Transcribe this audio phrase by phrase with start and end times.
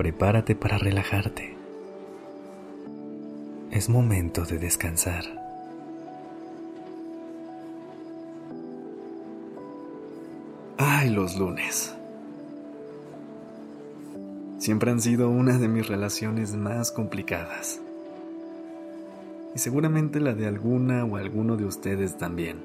[0.00, 1.54] Prepárate para relajarte.
[3.70, 5.24] Es momento de descansar.
[10.78, 11.94] Ay, los lunes.
[14.56, 17.82] Siempre han sido una de mis relaciones más complicadas.
[19.54, 22.56] Y seguramente la de alguna o alguno de ustedes también.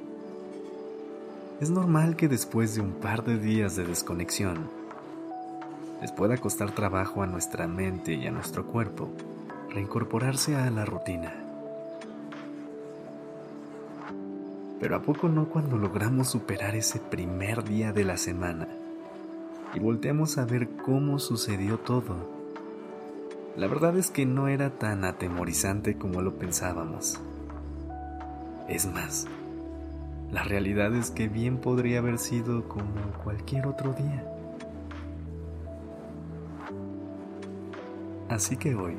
[1.59, 4.84] Es normal que después de un par de días de desconexión,
[6.01, 9.09] les pueda costar trabajo a nuestra mente y a nuestro cuerpo
[9.69, 11.33] reincorporarse a la rutina.
[14.79, 18.67] Pero ¿a poco no cuando logramos superar ese primer día de la semana
[19.73, 22.15] y volteamos a ver cómo sucedió todo?
[23.57, 27.19] La verdad es que no era tan atemorizante como lo pensábamos.
[28.67, 29.27] Es más,
[30.31, 34.34] la realidad es que bien podría haber sido como cualquier otro día.
[38.29, 38.97] Así que hoy,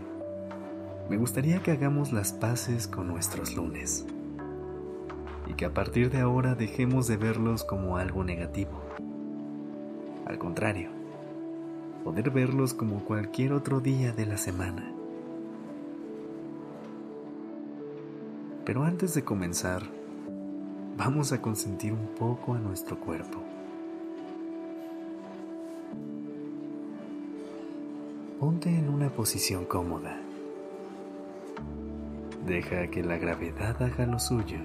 [1.10, 4.06] me gustaría que hagamos las paces con nuestros lunes
[5.48, 8.80] y que a partir de ahora dejemos de verlos como algo negativo.
[10.26, 10.90] Al contrario,
[12.04, 14.92] poder verlos como cualquier otro día de la semana.
[18.64, 19.82] Pero antes de comenzar,
[20.96, 23.55] vamos a consentir un poco a nuestro cuerpo.
[28.46, 30.20] Ponte en una posición cómoda.
[32.46, 34.58] Deja que la gravedad haga lo suyo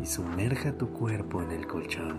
[0.00, 2.18] y sumerja tu cuerpo en el colchón.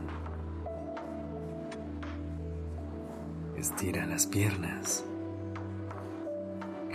[3.55, 5.05] Estira las piernas.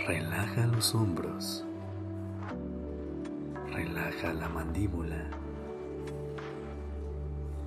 [0.05, 1.65] Relaja los hombros.
[3.73, 5.31] Relaja la mandíbula.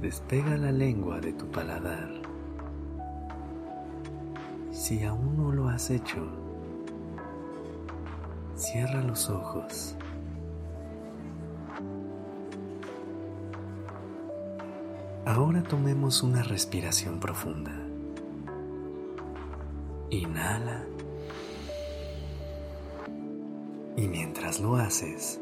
[0.01, 2.28] Despega la lengua de tu paladar.
[4.79, 6.25] Si aún no lo has hecho,
[8.55, 9.97] cierra los ojos.
[15.27, 17.73] Ahora tomemos una respiración profunda.
[20.11, 20.85] Inhala.
[23.97, 25.41] Y mientras lo haces,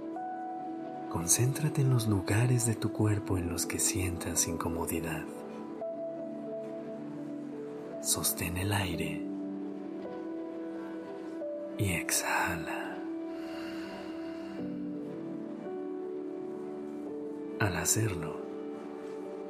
[1.10, 5.24] Concéntrate en los lugares de tu cuerpo en los que sientas incomodidad.
[8.06, 9.20] Sostén el aire
[11.76, 12.98] y exhala.
[17.58, 18.36] Al hacerlo,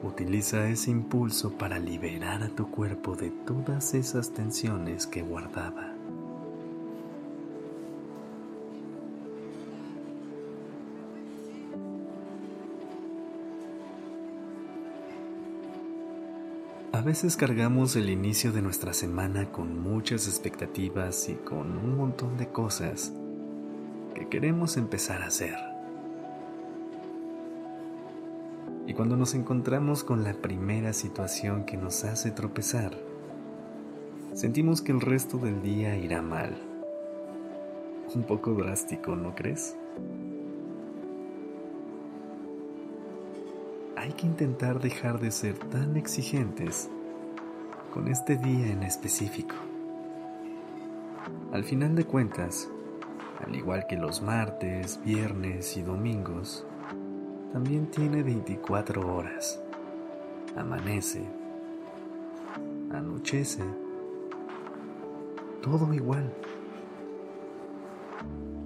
[0.03, 5.96] utiliza ese impulso para liberar a tu cuerpo de todas esas tensiones que guardaba.
[17.07, 22.49] Veces cargamos el inicio de nuestra semana con muchas expectativas y con un montón de
[22.49, 23.13] cosas
[24.13, 25.55] que queremos empezar a hacer.
[28.89, 32.99] Y cuando nos encontramos con la primera situación que nos hace tropezar,
[34.35, 36.61] sentimos que el resto del día irá mal.
[38.17, 39.77] Un poco drástico, ¿no crees?
[43.97, 46.91] hay que intentar dejar de ser tan exigentes
[47.97, 49.55] con este día en específico.
[51.51, 52.69] Al final de cuentas,
[53.43, 56.67] al igual que los martes, viernes y domingos,
[57.55, 59.59] también tiene 24 horas.
[60.59, 61.25] Amanece,
[62.93, 63.65] anochece,
[65.63, 66.31] todo igual.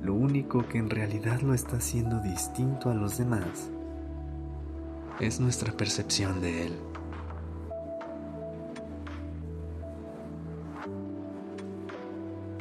[0.02, 3.70] Lo único que en realidad lo está haciendo distinto a los demás
[5.20, 6.99] es nuestra percepción de Él.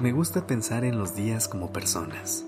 [0.01, 2.45] Me gusta pensar en los días como personas.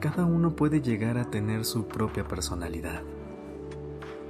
[0.00, 3.02] Cada uno puede llegar a tener su propia personalidad.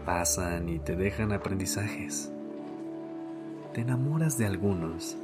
[0.05, 2.31] Pasan y te dejan aprendizajes.
[3.73, 5.17] Te enamoras de algunos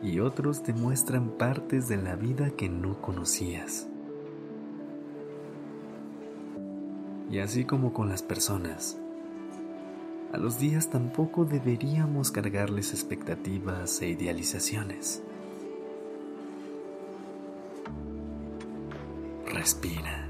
[0.00, 3.88] y otros te muestran partes de la vida que no conocías.
[7.32, 8.96] Y así como con las personas,
[10.32, 15.22] A los días tampoco deberíamos cargarles expectativas e idealizaciones.
[19.64, 20.28] Respira.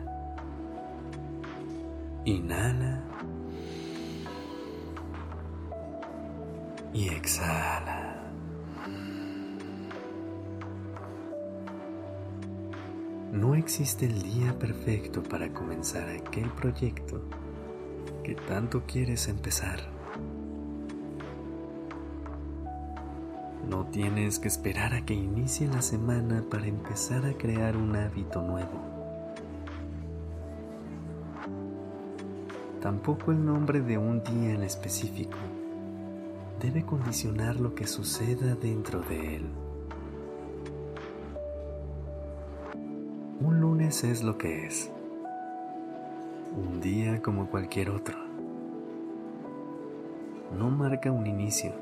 [2.24, 3.02] Inhala.
[6.92, 8.30] Y exhala.
[13.32, 17.20] No existe el día perfecto para comenzar aquel proyecto
[18.22, 19.80] que tanto quieres empezar.
[23.68, 28.40] No tienes que esperar a que inicie la semana para empezar a crear un hábito
[28.40, 28.93] nuevo.
[32.84, 35.38] Tampoco el nombre de un día en específico
[36.60, 39.46] debe condicionar lo que suceda dentro de él.
[43.40, 44.90] Un lunes es lo que es.
[46.54, 48.18] Un día como cualquier otro.
[50.54, 51.72] No marca un inicio.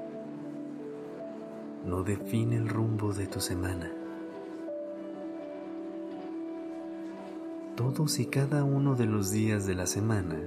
[1.85, 3.91] No define el rumbo de tu semana.
[7.75, 10.39] Todos y cada uno de los días de la semana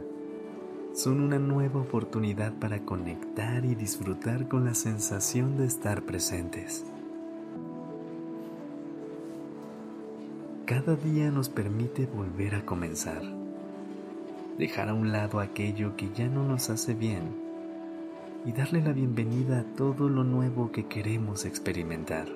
[0.96, 6.86] son una nueva oportunidad para conectar y disfrutar con la sensación de estar presentes.
[10.66, 13.22] Cada día nos permite volver a comenzar,
[14.58, 17.24] dejar a un lado aquello que ya no nos hace bien
[18.46, 22.30] y darle la bienvenida a todo lo nuevo que queremos experimentar.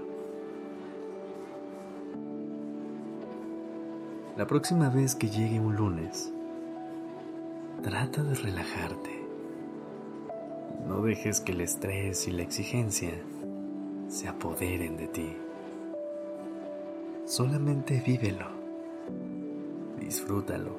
[4.35, 6.33] La próxima vez que llegue un lunes,
[7.81, 9.25] trata de relajarte.
[10.87, 13.13] No dejes que el estrés y la exigencia
[14.07, 15.37] se apoderen de ti.
[17.25, 18.47] Solamente vívelo,
[19.99, 20.75] disfrútalo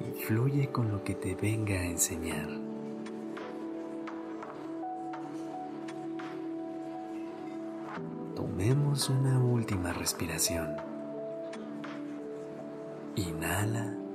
[0.00, 2.48] y fluye con lo que te venga a enseñar.
[8.34, 10.76] Tomemos una última respiración.
[13.16, 14.07] Inhala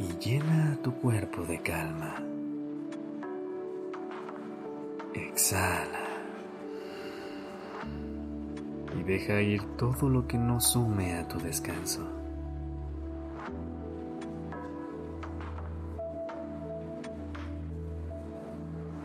[0.00, 2.14] y llena tu cuerpo de calma.
[5.12, 6.06] Exhala
[8.98, 12.00] y deja ir todo lo que no sume a tu descanso.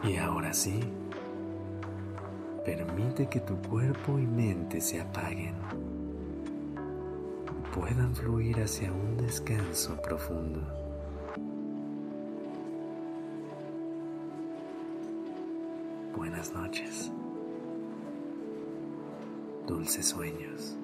[0.04, 0.80] Y ahora sí,
[2.64, 5.56] permite que tu cuerpo y mente se apaguen
[7.76, 10.85] puedan fluir hacia un descanso profundo.
[16.54, 17.12] Noches
[19.68, 20.78] dulces sueños.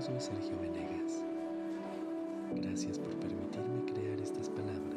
[0.00, 1.22] Soy Sergio Venegas.
[2.52, 4.89] Gracias por permitirme crear estas palabras